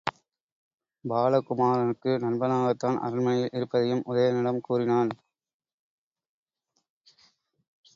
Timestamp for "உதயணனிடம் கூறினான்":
4.05-5.11